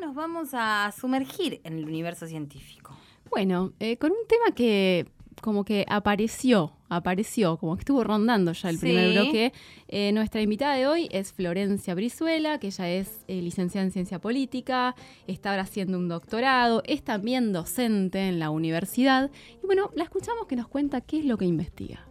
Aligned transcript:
nos 0.00 0.14
vamos 0.14 0.50
a 0.52 0.92
sumergir 0.98 1.60
en 1.64 1.78
el 1.78 1.84
universo 1.84 2.26
científico. 2.26 2.96
Bueno, 3.30 3.72
eh, 3.80 3.96
con 3.96 4.12
un 4.12 4.26
tema 4.28 4.54
que 4.54 5.06
como 5.40 5.64
que 5.64 5.84
apareció, 5.88 6.72
apareció, 6.88 7.58
como 7.58 7.76
que 7.76 7.80
estuvo 7.80 8.02
rondando 8.04 8.52
ya 8.52 8.70
el 8.70 8.78
primer 8.78 9.12
bloque. 9.12 9.52
Eh, 9.88 10.12
nuestra 10.12 10.40
invitada 10.40 10.74
de 10.74 10.86
hoy 10.86 11.08
es 11.12 11.32
Florencia 11.32 11.94
Brizuela, 11.94 12.58
que 12.58 12.68
ella 12.68 12.88
es 12.88 13.24
eh, 13.28 13.42
licenciada 13.42 13.84
en 13.84 13.92
Ciencia 13.92 14.18
Política, 14.18 14.94
está 15.26 15.50
ahora 15.50 15.62
haciendo 15.62 15.98
un 15.98 16.08
doctorado, 16.08 16.82
es 16.86 17.02
también 17.02 17.52
docente 17.52 18.28
en 18.28 18.38
la 18.38 18.50
universidad. 18.50 19.30
Y 19.62 19.66
bueno, 19.66 19.90
la 19.94 20.04
escuchamos 20.04 20.46
que 20.46 20.56
nos 20.56 20.68
cuenta 20.68 21.00
qué 21.00 21.18
es 21.18 21.24
lo 21.24 21.36
que 21.36 21.44
investiga 21.44 22.06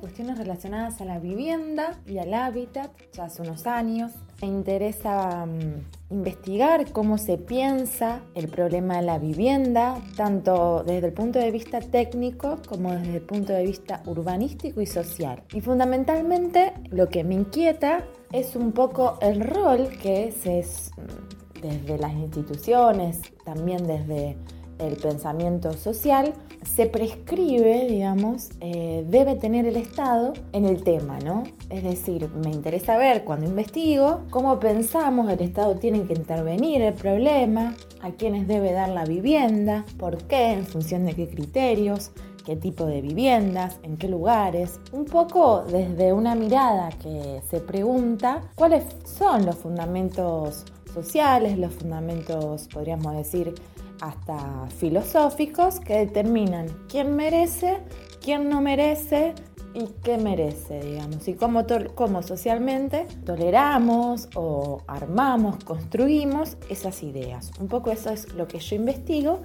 cuestiones 0.00 0.38
relacionadas 0.38 1.00
a 1.00 1.04
la 1.04 1.20
vivienda 1.20 1.96
y 2.04 2.18
al 2.18 2.34
hábitat 2.34 2.90
ya 3.12 3.24
hace 3.24 3.42
unos 3.42 3.66
años. 3.66 4.10
Me 4.40 4.48
interesa 4.48 5.46
mm, 5.46 6.14
investigar 6.14 6.90
cómo 6.90 7.16
se 7.16 7.38
piensa 7.38 8.22
el 8.34 8.48
problema 8.48 8.96
de 8.96 9.02
la 9.02 9.18
vivienda, 9.20 10.00
tanto 10.16 10.82
desde 10.84 11.06
el 11.06 11.12
punto 11.12 11.38
de 11.38 11.52
vista 11.52 11.80
técnico 11.80 12.58
como 12.68 12.92
desde 12.92 13.16
el 13.16 13.22
punto 13.22 13.52
de 13.52 13.62
vista 13.62 14.02
urbanístico 14.06 14.80
y 14.80 14.86
social. 14.86 15.44
Y 15.52 15.60
fundamentalmente 15.60 16.72
lo 16.90 17.08
que 17.08 17.22
me 17.22 17.34
inquieta 17.34 18.04
es 18.32 18.56
un 18.56 18.72
poco 18.72 19.18
el 19.20 19.40
rol 19.40 19.90
que 20.02 20.26
es 20.28 20.90
mm, 20.96 21.60
desde 21.60 21.98
las 21.98 22.12
instituciones, 22.14 23.20
también 23.44 23.86
desde 23.86 24.36
el 24.82 24.96
pensamiento 24.96 25.72
social, 25.72 26.34
se 26.64 26.86
prescribe, 26.86 27.86
digamos, 27.88 28.50
eh, 28.60 29.04
debe 29.08 29.34
tener 29.34 29.66
el 29.66 29.76
Estado 29.76 30.32
en 30.52 30.64
el 30.64 30.82
tema, 30.82 31.18
¿no? 31.18 31.44
Es 31.70 31.82
decir, 31.82 32.28
me 32.44 32.50
interesa 32.50 32.96
ver 32.96 33.24
cuando 33.24 33.46
investigo 33.46 34.20
cómo 34.30 34.58
pensamos 34.60 35.30
el 35.30 35.40
Estado 35.40 35.76
tiene 35.76 36.04
que 36.04 36.14
intervenir 36.14 36.82
el 36.82 36.94
problema, 36.94 37.74
a 38.00 38.10
quiénes 38.10 38.48
debe 38.48 38.72
dar 38.72 38.88
la 38.88 39.04
vivienda, 39.04 39.84
por 39.98 40.18
qué, 40.24 40.52
en 40.52 40.66
función 40.66 41.06
de 41.06 41.14
qué 41.14 41.28
criterios, 41.28 42.10
qué 42.44 42.56
tipo 42.56 42.86
de 42.86 43.00
viviendas, 43.00 43.78
en 43.82 43.96
qué 43.96 44.08
lugares, 44.08 44.80
un 44.92 45.04
poco 45.04 45.62
desde 45.62 46.12
una 46.12 46.34
mirada 46.34 46.90
que 46.90 47.40
se 47.48 47.60
pregunta 47.60 48.42
cuáles 48.54 48.84
son 49.04 49.46
los 49.46 49.56
fundamentos 49.56 50.64
sociales, 50.92 51.58
los 51.58 51.72
fundamentos, 51.72 52.68
podríamos 52.72 53.16
decir, 53.16 53.54
hasta 54.02 54.66
filosóficos 54.78 55.78
que 55.78 55.94
determinan 55.94 56.66
quién 56.88 57.14
merece, 57.14 57.78
quién 58.20 58.48
no 58.48 58.60
merece 58.60 59.32
y 59.74 59.86
qué 60.02 60.18
merece, 60.18 60.80
digamos, 60.80 61.28
y 61.28 61.34
cómo, 61.34 62.22
socialmente 62.22 63.06
toleramos 63.24 64.28
o 64.34 64.82
armamos, 64.88 65.62
construimos 65.64 66.56
esas 66.68 67.02
ideas. 67.04 67.52
Un 67.60 67.68
poco 67.68 67.92
eso 67.92 68.10
es 68.10 68.34
lo 68.34 68.48
que 68.48 68.58
yo 68.58 68.74
investigo 68.74 69.40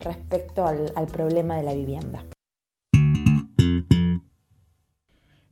respecto 0.00 0.64
al 0.66 1.06
problema 1.06 1.58
de 1.58 1.62
la 1.62 1.74
vivienda. 1.74 2.24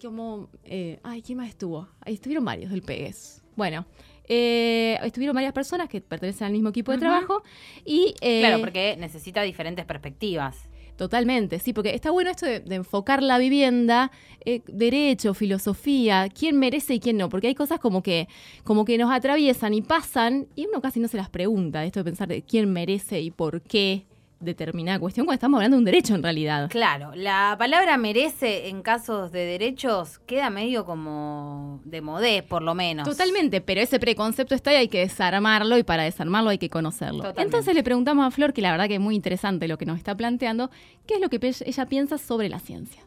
¿Cómo? 0.01 0.50
Eh, 0.66 1.00
ay, 1.03 1.21
¿quién 1.21 1.38
más 1.38 1.47
estuvo? 1.47 1.88
Ahí 2.01 2.16
estuvieron 2.16 2.44
varios 2.44 2.71
del 2.71 2.81
PES. 2.81 3.41
Bueno, 3.55 3.85
eh, 4.28 4.97
estuvieron 5.03 5.36
varias 5.36 5.53
personas 5.53 5.90
que 5.90 6.02
pertenecen 6.02 6.47
al 6.47 6.53
mismo 6.53 6.69
equipo 6.69 6.91
de 6.91 6.97
trabajo 6.97 7.44
y... 7.86 8.16
Eh, 8.22 8.40
claro, 8.41 8.59
porque 8.59 8.96
necesita 8.97 9.41
diferentes 9.41 9.86
perspectivas. 9.86 10.69
Totalmente, 10.96 11.59
sí, 11.59 11.74
porque 11.74 11.94
está 11.94 12.09
bueno 12.12 12.30
esto 12.30 12.46
de, 12.46 12.63
enfocar 12.69 13.22
la 13.22 13.38
vivienda, 13.38 14.12
eh, 14.46 14.62
derecho, 14.68 15.34
filosofía, 15.34 16.30
quién 16.30 16.58
merece 16.58 16.94
y 16.94 17.00
quién 17.02 17.18
no, 17.18 17.28
porque 17.28 17.47
hay 17.47 17.56
cosas 17.56 17.80
como 17.80 18.02
que, 18.02 18.30
como 18.63 18.86
que 18.86 18.97
nos 18.97 19.12
atraviesan 19.12 19.74
y 19.74 19.81
pasan 19.81 20.47
y 20.56 20.68
uno 20.68 20.80
casi 20.81 21.02
no 21.02 21.09
se 21.09 21.18
las 21.18 21.30
pregunta, 21.30 21.84
esto 21.84 22.00
de 22.00 22.06
pensar 22.06 22.30
de 22.30 22.44
quién 22.44 22.72
merece 22.72 23.19
y 23.19 23.30
por 23.30 23.62
qué 23.62 24.06
determinada 24.40 25.00
cuestión 25.00 25.25
cuando 25.25 25.35
estamos 25.35 25.57
hablando 25.57 25.78
de 25.78 25.79
un 25.79 25.85
derecho 25.85 26.16
en 26.16 26.23
realidad. 26.23 26.69
Claro, 26.69 27.12
la 27.16 27.56
palabra 27.57 27.97
merece 27.97 28.68
en 28.68 28.81
casos 28.81 29.31
de 29.31 29.46
derechos 29.46 30.19
queda 30.19 30.50
medio 30.50 30.85
como 30.85 31.81
de 31.85 32.01
modé, 32.01 32.44
por 32.44 32.62
lo 32.62 32.75
menos. 32.75 33.07
Totalmente, 33.07 33.62
pero 33.62 33.81
ese 33.81 34.00
preconcepto 34.00 34.53
está 34.53 34.74
y 34.74 34.75
hay 34.75 34.88
que 34.88 35.00
desarmarlo 35.00 35.78
y 35.78 35.84
para 35.84 36.03
desarmarlo 36.03 36.50
hay 36.50 36.57
que 36.57 36.69
conocerlo. 36.69 37.34
Entonces 37.38 37.74
le 37.74 37.84
preguntamos 37.84 38.25
a 38.25 38.31
Flor, 38.31 38.53
que 38.53 38.62
la 38.62 38.72
verdad 38.72 38.88
que 38.88 38.95
es 38.95 39.01
muy 39.01 39.16
interesante 39.16 39.68
lo 39.68 39.78
que 39.78 39.85
nos 39.85 39.97
está 39.97 40.16
planteando, 40.16 40.69
qué 41.06 41.16
es 41.16 41.22
lo 41.22 41.29
que 41.29 41.40
ella 41.66 41.85
piensa 41.85 42.18
sobre 42.18 42.50
la 42.50 42.59
ciencia. 42.59 43.01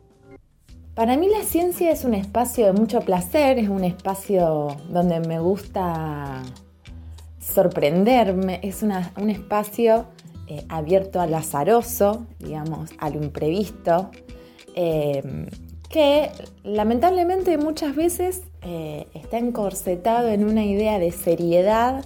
Para 0.95 1.17
mí 1.17 1.29
la 1.29 1.45
ciencia 1.45 1.93
es 1.93 2.05
un 2.05 2.15
espacio 2.15 2.67
de 2.67 2.73
mucho 2.73 3.01
placer, 3.01 3.59
es 3.59 3.69
un 3.69 3.85
espacio 3.85 4.77
donde 4.89 5.21
me 5.21 5.39
gusta 5.39 6.43
sorprenderme, 7.39 8.59
es 8.65 8.83
un 8.83 9.31
espacio 9.31 10.07
eh, 10.51 10.65
abierto 10.71 11.21
al 11.21 11.35
azaroso, 11.35 12.27
digamos, 12.39 12.89
a 12.97 13.11
lo 13.11 13.23
imprevisto, 13.23 14.11
eh, 14.75 15.47
que 15.91 16.31
lamentablemente 16.65 17.59
muchas 17.59 17.95
veces 17.95 18.45
eh, 18.63 19.09
está 19.13 19.37
encorsetado 19.37 20.29
en 20.29 20.45
una 20.45 20.65
idea 20.65 20.99
de 20.99 21.13
seriedad 21.13 22.03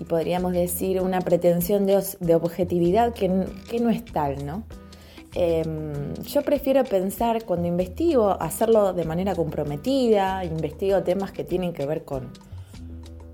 y 0.00 0.04
podríamos 0.04 0.52
decir 0.52 1.00
una 1.00 1.20
pretensión 1.20 1.84
de, 1.84 2.34
objetividad 2.36 3.12
que, 3.12 3.28
no 3.28 3.90
es 3.90 4.04
tal, 4.04 4.46
¿no? 4.46 4.62
yo 5.34 6.42
prefiero 6.42 6.84
pensar 6.84 7.44
cuando 7.44 7.66
investigo, 7.66 8.30
hacerlo 8.40 8.92
de 8.92 9.04
manera 9.04 9.34
comprometida, 9.34 10.44
investigo 10.44 11.02
temas 11.02 11.32
que 11.32 11.44
tienen 11.44 11.72
que 11.72 11.86
ver 11.86 12.04
con, 12.04 12.30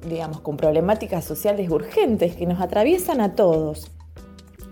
digamos, 0.09 0.41
con 0.41 0.57
problemáticas 0.57 1.25
sociales 1.25 1.71
urgentes 1.71 2.37
que 2.37 2.47
nos 2.47 2.61
atraviesan 2.61 3.23
a 3.23 3.35
todos 3.35 3.96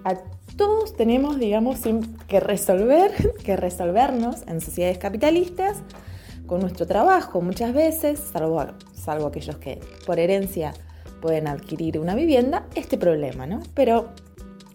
a 0.05 0.17
todos 0.57 0.97
tenemos, 0.97 1.39
digamos, 1.39 1.81
que 2.29 2.41
resolver, 2.41 3.33
que 3.45 3.57
resolvernos 3.57 4.43
en 4.47 4.61
sociedades 4.61 4.99
capitalistas 4.99 5.79
con 6.47 6.61
nuestro 6.61 6.87
trabajo 6.87 7.41
muchas 7.41 7.73
veces, 7.73 8.21
salvo, 8.21 8.65
salvo 8.95 9.27
aquellos 9.27 9.57
que 9.57 9.81
por 10.07 10.19
herencia 10.19 10.75
pueden 11.21 11.49
adquirir 11.49 11.99
una 11.99 12.15
vivienda, 12.15 12.67
este 12.75 12.99
problema, 12.99 13.47
¿no? 13.47 13.61
Pero 13.73 14.11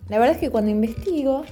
la 0.09 0.17
verdad 0.17 0.35
es 0.35 0.41
que 0.41 0.49
cuando 0.49 0.71
investigo 0.71 1.43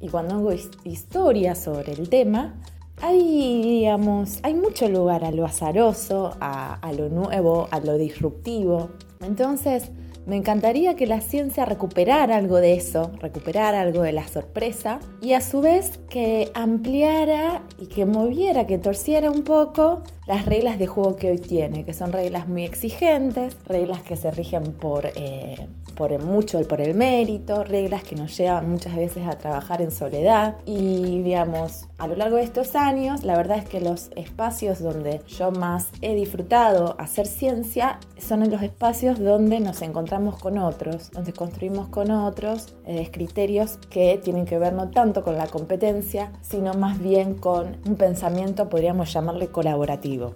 y 0.00 0.08
cuando 0.08 0.36
hago 0.36 0.52
historia 0.84 1.56
sobre 1.56 1.92
el 1.92 2.08
tema, 2.08 2.54
hay, 3.02 3.62
digamos, 3.62 4.38
hay 4.44 4.54
mucho 4.54 4.88
lugar 4.88 5.24
a 5.24 5.32
lo 5.32 5.44
azaroso, 5.44 6.36
a 6.40 6.92
lo 6.96 7.08
nuevo, 7.08 7.68
a 7.72 7.80
lo 7.80 7.98
disruptivo. 7.98 8.90
Entonces, 9.20 9.90
me 10.26 10.36
encantaría 10.36 10.96
que 10.96 11.06
la 11.06 11.20
ciencia 11.20 11.64
recuperara 11.64 12.36
algo 12.36 12.56
de 12.56 12.74
eso, 12.74 13.12
recuperara 13.20 13.80
algo 13.80 14.02
de 14.02 14.12
la 14.12 14.26
sorpresa 14.26 14.98
y 15.22 15.34
a 15.34 15.40
su 15.40 15.60
vez 15.60 16.00
que 16.10 16.50
ampliara 16.54 17.62
y 17.78 17.86
que 17.86 18.06
moviera, 18.06 18.66
que 18.66 18.78
torciera 18.78 19.30
un 19.30 19.44
poco 19.44 20.02
las 20.26 20.44
reglas 20.44 20.80
de 20.80 20.88
juego 20.88 21.14
que 21.14 21.30
hoy 21.30 21.38
tiene, 21.38 21.84
que 21.84 21.94
son 21.94 22.10
reglas 22.10 22.48
muy 22.48 22.64
exigentes, 22.64 23.56
reglas 23.66 24.02
que 24.02 24.16
se 24.16 24.32
rigen 24.32 24.72
por, 24.72 25.06
eh, 25.14 25.68
por 25.94 26.20
mucho, 26.20 26.60
por 26.66 26.80
el 26.80 26.94
mérito, 26.94 27.62
reglas 27.62 28.02
que 28.02 28.16
nos 28.16 28.36
llevan 28.36 28.68
muchas 28.68 28.96
veces 28.96 29.28
a 29.28 29.38
trabajar 29.38 29.80
en 29.80 29.92
soledad. 29.92 30.56
Y 30.66 31.22
digamos, 31.22 31.86
a 31.98 32.08
lo 32.08 32.16
largo 32.16 32.36
de 32.36 32.42
estos 32.42 32.74
años, 32.74 33.22
la 33.22 33.36
verdad 33.36 33.58
es 33.58 33.68
que 33.68 33.80
los 33.80 34.10
espacios 34.16 34.80
donde 34.80 35.20
yo 35.28 35.52
más 35.52 35.88
he 36.02 36.16
disfrutado 36.16 36.96
hacer 36.98 37.28
ciencia 37.28 38.00
son 38.18 38.42
en 38.42 38.50
los 38.50 38.62
espacios 38.62 39.20
donde 39.20 39.60
nos 39.60 39.80
encontramos 39.82 40.15
con 40.40 40.58
otros, 40.58 41.10
donde 41.10 41.32
construimos 41.32 41.88
con 41.88 42.10
otros 42.10 42.74
eh, 42.86 43.10
criterios 43.12 43.78
que 43.90 44.18
tienen 44.22 44.46
que 44.46 44.58
ver 44.58 44.72
no 44.72 44.90
tanto 44.90 45.22
con 45.22 45.36
la 45.36 45.46
competencia, 45.46 46.32
sino 46.40 46.72
más 46.74 46.98
bien 46.98 47.34
con 47.34 47.76
un 47.86 47.96
pensamiento, 47.96 48.68
podríamos 48.68 49.12
llamarle 49.12 49.48
colaborativo. 49.48 50.34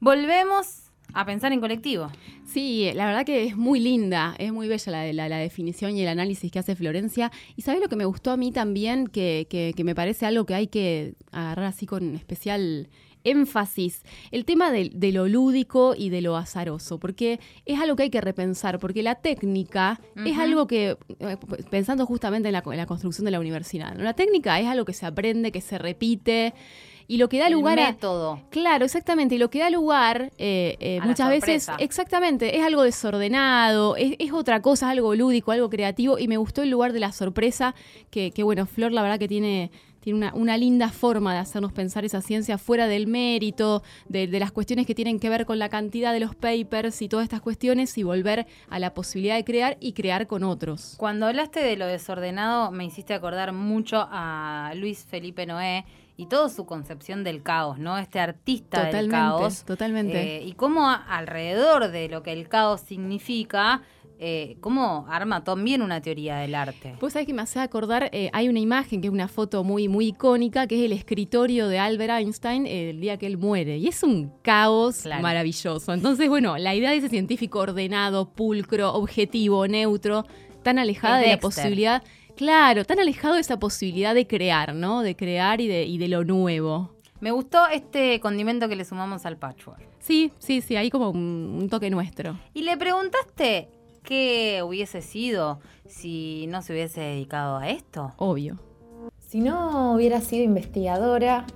Volvemos 0.00 0.90
a 1.12 1.24
pensar 1.24 1.52
en 1.52 1.60
colectivo. 1.60 2.10
Sí, 2.44 2.90
la 2.94 3.06
verdad 3.06 3.24
que 3.24 3.44
es 3.44 3.56
muy 3.56 3.78
linda, 3.78 4.34
es 4.38 4.52
muy 4.52 4.66
bella 4.66 5.12
la, 5.12 5.28
la, 5.28 5.38
definición 5.38 5.96
y 5.96 6.02
el 6.02 6.08
análisis 6.08 6.50
que 6.50 6.58
hace 6.58 6.74
Florencia. 6.74 7.30
Y 7.56 7.62
sabes 7.62 7.80
lo 7.80 7.88
que 7.88 7.96
me 7.96 8.04
gustó 8.04 8.32
a 8.32 8.36
mí 8.36 8.50
también, 8.50 9.06
que, 9.06 9.46
que, 9.48 9.84
me 9.84 9.94
parece 9.94 10.26
algo 10.26 10.44
que 10.44 10.54
hay 10.54 10.66
que 10.66 11.14
agarrar 11.30 11.66
así 11.66 11.86
con 11.86 12.16
especial 12.16 12.88
énfasis 13.24 14.02
el 14.30 14.44
tema 14.44 14.70
de, 14.70 15.12
lo 15.12 15.28
lúdico 15.28 15.94
y 15.96 16.10
de 16.10 16.20
lo 16.20 16.36
azaroso, 16.36 16.98
porque 16.98 17.40
es 17.66 17.80
algo 17.80 17.96
que 17.96 18.04
hay 18.04 18.10
que 18.10 18.20
repensar, 18.20 18.78
porque 18.78 19.02
la 19.02 19.16
técnica 19.16 20.00
es 20.24 20.38
algo 20.38 20.66
que, 20.66 20.96
eh, 21.18 21.36
pensando 21.70 22.06
justamente 22.06 22.48
en 22.48 22.52
la, 22.52 22.62
en 22.64 22.76
la 22.76 22.86
construcción 22.86 23.24
de 23.24 23.30
la 23.30 23.40
universidad, 23.40 23.96
la 23.96 24.14
técnica 24.14 24.60
es 24.60 24.66
algo 24.66 24.84
que 24.84 24.92
se 24.92 25.06
aprende, 25.06 25.52
que 25.52 25.60
se 25.60 25.78
repite, 25.78 26.54
y 27.06 27.18
lo 27.18 27.28
que 27.28 27.38
da 27.38 27.48
lugar 27.48 27.78
a 27.78 27.90
método. 27.90 28.40
Claro, 28.50 28.84
exactamente. 28.84 29.34
Y 29.34 29.38
lo 29.38 29.50
que 29.50 29.58
da 29.58 29.70
lugar 29.70 30.32
eh, 30.38 30.76
eh, 30.80 31.00
muchas 31.04 31.28
veces, 31.28 31.68
exactamente, 31.78 32.56
es 32.56 32.64
algo 32.64 32.82
desordenado, 32.82 33.96
es, 33.96 34.32
otra 34.32 34.62
cosa, 34.62 34.90
algo 34.90 35.14
lúdico, 35.14 35.52
algo 35.52 35.68
creativo. 35.68 36.18
Y 36.18 36.28
me 36.28 36.36
gustó 36.36 36.62
el 36.62 36.70
lugar 36.70 36.92
de 36.92 37.00
la 37.00 37.12
sorpresa, 37.12 37.74
que, 38.10 38.30
que 38.30 38.42
bueno, 38.42 38.66
Flor 38.66 38.92
la 38.92 39.02
verdad 39.02 39.18
que 39.18 39.28
tiene 39.28 39.70
tiene 40.04 40.18
una, 40.18 40.34
una, 40.34 40.58
linda 40.58 40.90
forma 40.90 41.32
de 41.32 41.38
hacernos 41.38 41.72
pensar 41.72 42.04
esa 42.04 42.20
ciencia 42.20 42.58
fuera 42.58 42.86
del 42.88 43.06
mérito, 43.06 43.82
de, 44.06 44.26
de, 44.26 44.38
las 44.38 44.52
cuestiones 44.52 44.86
que 44.86 44.94
tienen 44.94 45.18
que 45.18 45.30
ver 45.30 45.46
con 45.46 45.58
la 45.58 45.70
cantidad 45.70 46.12
de 46.12 46.20
los 46.20 46.34
papers 46.34 47.00
y 47.00 47.08
todas 47.08 47.24
estas 47.24 47.40
cuestiones 47.40 47.96
y 47.96 48.02
volver 48.02 48.46
a 48.68 48.78
la 48.78 48.92
posibilidad 48.92 49.36
de 49.36 49.44
crear 49.44 49.78
y 49.80 49.94
crear 49.94 50.26
con 50.26 50.44
otros. 50.44 50.94
Cuando 50.98 51.24
hablaste 51.24 51.60
de 51.60 51.78
lo 51.78 51.86
desordenado 51.86 52.70
me 52.70 52.84
hiciste 52.84 53.14
acordar 53.14 53.54
mucho 53.54 54.06
a 54.10 54.74
Luis 54.76 55.06
Felipe 55.06 55.46
Noé 55.46 55.86
y 56.18 56.26
toda 56.26 56.50
su 56.50 56.66
concepción 56.66 57.24
del 57.24 57.42
caos, 57.42 57.78
¿no? 57.78 57.96
Este 57.96 58.20
artista 58.20 58.84
del 58.84 59.08
caos. 59.08 59.64
Totalmente. 59.64 60.36
Eh, 60.36 60.44
y 60.44 60.52
cómo 60.52 60.86
alrededor 60.86 61.90
de 61.90 62.10
lo 62.10 62.22
que 62.22 62.32
el 62.32 62.46
caos 62.50 62.82
significa, 62.82 63.80
eh, 64.18 64.56
cómo 64.60 65.06
arma 65.08 65.44
también 65.44 65.82
una 65.82 66.00
teoría 66.00 66.36
del 66.36 66.54
arte. 66.54 66.96
Pues 67.00 67.12
sabés 67.12 67.26
que 67.26 67.34
me 67.34 67.42
hace 67.42 67.60
acordar, 67.60 68.10
eh, 68.12 68.30
hay 68.32 68.48
una 68.48 68.60
imagen 68.60 69.00
que 69.00 69.08
es 69.08 69.12
una 69.12 69.28
foto 69.28 69.64
muy, 69.64 69.88
muy 69.88 70.08
icónica, 70.08 70.66
que 70.66 70.78
es 70.78 70.84
el 70.84 70.92
escritorio 70.92 71.68
de 71.68 71.78
Albert 71.78 72.20
Einstein 72.20 72.66
el 72.66 73.00
día 73.00 73.16
que 73.16 73.26
él 73.26 73.38
muere. 73.38 73.78
Y 73.78 73.88
es 73.88 74.02
un 74.02 74.32
caos 74.42 75.04
maravilloso. 75.20 75.92
Entonces, 75.92 76.28
bueno, 76.28 76.56
la 76.58 76.74
idea 76.74 76.90
de 76.90 76.98
ese 76.98 77.08
científico 77.08 77.60
ordenado, 77.60 78.30
pulcro, 78.30 78.92
objetivo, 78.94 79.66
neutro, 79.66 80.24
tan 80.62 80.78
alejada 80.78 81.18
de 81.18 81.28
la 81.28 81.38
posibilidad 81.38 82.02
Claro, 82.36 82.84
tan 82.84 82.98
alejado 82.98 83.34
de 83.34 83.40
esa 83.40 83.58
posibilidad 83.58 84.14
de 84.14 84.26
crear, 84.26 84.74
¿no? 84.74 85.02
De 85.02 85.14
crear 85.14 85.60
y 85.60 85.68
de, 85.68 85.84
y 85.84 85.98
de 85.98 86.08
lo 86.08 86.24
nuevo. 86.24 86.90
Me 87.20 87.30
gustó 87.30 87.66
este 87.68 88.18
condimento 88.20 88.68
que 88.68 88.76
le 88.76 88.84
sumamos 88.84 89.24
al 89.24 89.38
patchwork. 89.38 89.80
Sí, 90.00 90.32
sí, 90.38 90.60
sí, 90.60 90.76
ahí 90.76 90.90
como 90.90 91.10
un, 91.10 91.68
toque 91.70 91.88
nuestro. 91.90 92.38
¿Y 92.52 92.62
le 92.62 92.76
preguntaste 92.76 93.68
qué 94.04 94.62
hubiese 94.62 95.02
sido 95.02 95.58
si 95.86 96.46
no 96.48 96.62
se 96.62 96.72
hubiese 96.72 97.00
dedicado 97.00 97.56
a 97.56 97.68
esto? 97.68 98.12
Obvio. 98.18 98.58
Si 99.18 99.40
no 99.40 99.94
hubiera 99.94 100.20
sido 100.20 100.44
investigadora, 100.44 101.46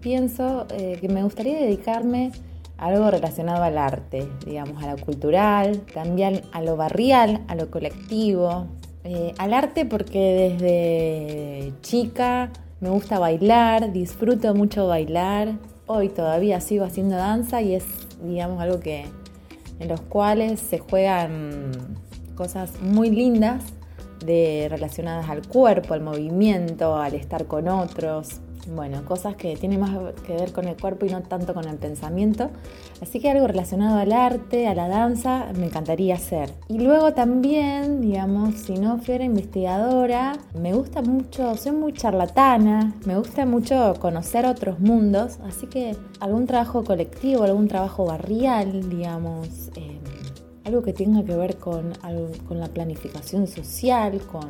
pienso 0.00 0.66
eh, 0.70 0.98
que 1.00 1.08
me 1.08 1.22
gustaría 1.22 1.58
dedicarme 1.58 2.32
a 2.76 2.86
algo 2.86 3.10
relacionado 3.10 3.62
al 3.62 3.78
arte, 3.78 4.28
digamos, 4.44 4.82
a 4.82 4.94
lo 4.94 5.02
cultural, 5.02 5.80
también 5.94 6.42
a 6.52 6.60
lo 6.60 6.76
barrial, 6.76 7.40
a 7.48 7.54
lo 7.54 7.70
colectivo, 7.70 8.66
eh, 9.04 9.32
al 9.38 9.54
arte 9.54 9.86
porque 9.86 10.58
desde 10.58 11.72
chica 11.80 12.50
me 12.80 12.90
gusta 12.90 13.18
bailar, 13.18 13.92
disfruto 13.92 14.54
mucho 14.54 14.88
bailar. 14.88 15.54
Hoy 15.86 16.08
todavía 16.08 16.60
sigo 16.60 16.84
haciendo 16.84 17.16
danza 17.16 17.62
y 17.62 17.74
es, 17.74 17.84
digamos, 18.22 18.60
algo 18.60 18.80
que 18.80 19.06
en 19.82 19.88
los 19.88 20.00
cuales 20.00 20.60
se 20.60 20.78
juegan 20.78 21.72
cosas 22.36 22.80
muy 22.80 23.10
lindas 23.10 23.64
de, 24.24 24.68
relacionadas 24.70 25.28
al 25.28 25.46
cuerpo, 25.46 25.94
al 25.94 26.00
movimiento, 26.00 26.96
al 26.96 27.14
estar 27.14 27.46
con 27.46 27.68
otros 27.68 28.40
bueno, 28.68 29.04
cosas 29.04 29.36
que 29.36 29.56
tienen 29.56 29.80
más 29.80 29.90
que 30.26 30.34
ver 30.34 30.52
con 30.52 30.66
el 30.66 30.76
cuerpo 30.76 31.06
y 31.06 31.10
no 31.10 31.22
tanto 31.22 31.54
con 31.54 31.66
el 31.66 31.76
pensamiento. 31.76 32.50
Así 33.00 33.20
que 33.20 33.30
algo 33.30 33.46
relacionado 33.46 33.98
al 33.98 34.12
arte, 34.12 34.68
a 34.68 34.74
la 34.74 34.88
danza, 34.88 35.46
me 35.56 35.66
encantaría 35.66 36.14
hacer. 36.14 36.52
Y 36.68 36.78
luego 36.78 37.12
también, 37.12 38.00
digamos, 38.00 38.54
si 38.54 38.74
no 38.74 38.98
fuera 38.98 39.24
investigadora, 39.24 40.38
me 40.54 40.72
gusta 40.72 41.02
mucho, 41.02 41.56
soy 41.56 41.72
muy 41.72 41.92
charlatana, 41.92 42.94
me 43.04 43.16
gusta 43.16 43.44
mucho 43.44 43.94
conocer 43.98 44.46
otros 44.46 44.78
mundos, 44.78 45.38
así 45.44 45.66
que 45.66 45.96
algún 46.20 46.46
trabajo 46.46 46.84
colectivo, 46.84 47.42
algún 47.42 47.68
trabajo 47.68 48.04
barrial, 48.04 48.88
digamos, 48.88 49.70
eh, 49.74 49.98
algo 50.64 50.82
que 50.82 50.92
tenga 50.92 51.24
que 51.24 51.34
ver 51.34 51.56
con, 51.56 51.92
con 52.46 52.60
la 52.60 52.68
planificación 52.68 53.46
social, 53.48 54.20
con 54.30 54.48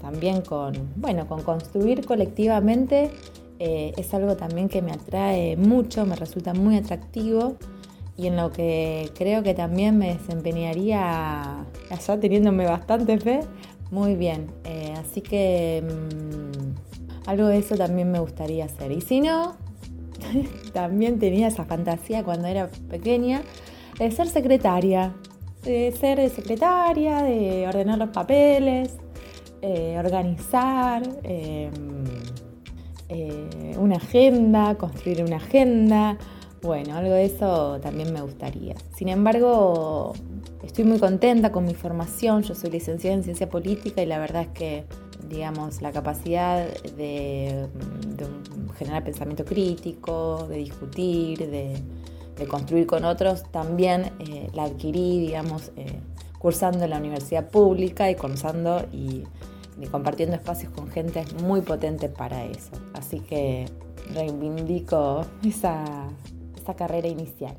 también 0.00 0.42
con, 0.42 0.72
bueno, 0.96 1.26
con 1.26 1.42
construir 1.42 2.04
colectivamente 2.04 3.10
eh, 3.58 3.92
es 3.98 4.14
algo 4.14 4.36
también 4.36 4.68
que 4.68 4.80
me 4.80 4.92
atrae 4.92 5.56
mucho, 5.56 6.06
me 6.06 6.16
resulta 6.16 6.54
muy 6.54 6.76
atractivo 6.78 7.56
y 8.16 8.26
en 8.26 8.36
lo 8.36 8.52
que 8.52 9.10
creo 9.14 9.42
que 9.42 9.54
también 9.54 9.98
me 9.98 10.14
desempeñaría, 10.14 11.64
allá 11.90 12.20
teniéndome 12.20 12.66
bastante 12.66 13.18
fe, 13.18 13.40
muy 13.90 14.14
bien. 14.14 14.50
Eh, 14.64 14.94
así 14.96 15.20
que 15.20 15.82
mm, 15.82 17.28
algo 17.28 17.46
de 17.46 17.58
eso 17.58 17.76
también 17.76 18.10
me 18.10 18.18
gustaría 18.18 18.64
hacer. 18.64 18.92
Y 18.92 19.00
si 19.00 19.20
no, 19.20 19.56
también 20.72 21.18
tenía 21.18 21.48
esa 21.48 21.64
fantasía 21.64 22.24
cuando 22.24 22.48
era 22.48 22.68
pequeña 22.88 23.42
de 23.98 24.10
ser 24.10 24.28
secretaria, 24.28 25.14
de 25.64 25.92
ser 25.92 26.28
secretaria, 26.30 27.22
de 27.22 27.66
ordenar 27.68 27.98
los 27.98 28.10
papeles, 28.10 28.96
eh, 29.62 29.96
organizar 29.98 31.02
em, 31.22 31.70
eh, 33.10 33.76
una 33.78 33.96
agenda, 33.96 34.74
construir 34.76 35.22
una 35.22 35.36
agenda. 35.36 36.16
Bueno, 36.62 36.96
algo 36.96 37.12
de 37.12 37.26
eso 37.26 37.78
también 37.80 38.12
me 38.12 38.22
gustaría. 38.22 38.74
Sin 38.96 39.08
embargo, 39.08 40.14
estoy 40.62 40.84
muy 40.84 40.98
contenta 40.98 41.52
con 41.52 41.66
mi 41.66 41.74
formación. 41.74 42.42
Yo 42.42 42.54
soy 42.54 42.70
licenciada 42.70 43.16
en 43.16 43.22
ciencia 43.22 43.50
política 43.50 44.02
y 44.02 44.06
la 44.06 44.18
verdad 44.18 44.42
es 44.42 44.48
que, 44.48 44.84
digamos, 45.28 45.82
la 45.82 45.92
capacidad 45.92 46.66
de, 46.96 47.66
generar 48.78 49.04
pensamiento 49.04 49.44
crítico, 49.44 50.46
de 50.48 50.56
discutir, 50.56 51.50
de, 51.50 51.82
construir 52.48 52.86
con 52.86 53.04
otros, 53.04 53.42
también 53.50 54.12
eh, 54.18 54.48
la 54.54 54.64
adquirí, 54.64 55.20
digamos, 55.20 55.72
cursando 56.40 56.84
en 56.84 56.90
la 56.90 56.96
universidad 56.96 57.50
pública 57.50 58.10
y 58.10 58.16
cursando 58.16 58.86
y, 58.92 59.24
compartiendo 59.90 60.36
espacios 60.36 60.72
con 60.72 60.90
gente 60.90 61.24
muy 61.42 61.60
potente 61.62 62.08
para 62.08 62.44
eso. 62.44 62.70
Así 62.94 63.20
que 63.20 63.66
reivindico 64.12 65.24
esa, 65.44 66.08
esa 66.60 66.74
carrera 66.74 67.08
inicial. 67.08 67.56